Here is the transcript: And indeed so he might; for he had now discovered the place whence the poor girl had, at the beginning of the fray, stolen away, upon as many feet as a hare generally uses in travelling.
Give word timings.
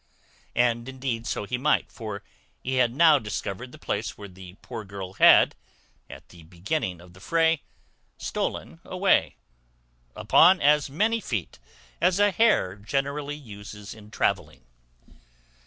And 0.55 0.89
indeed 0.89 1.27
so 1.27 1.43
he 1.43 1.59
might; 1.59 1.91
for 1.91 2.23
he 2.63 2.77
had 2.77 2.91
now 2.91 3.19
discovered 3.19 3.71
the 3.71 3.77
place 3.77 4.17
whence 4.17 4.33
the 4.33 4.55
poor 4.63 4.83
girl 4.83 5.13
had, 5.13 5.53
at 6.09 6.27
the 6.29 6.41
beginning 6.41 6.99
of 6.99 7.13
the 7.13 7.19
fray, 7.19 7.61
stolen 8.17 8.79
away, 8.83 9.35
upon 10.15 10.59
as 10.59 10.89
many 10.89 11.19
feet 11.21 11.59
as 12.01 12.17
a 12.19 12.31
hare 12.31 12.75
generally 12.77 13.35
uses 13.35 13.93
in 13.93 14.09
travelling. 14.09 14.63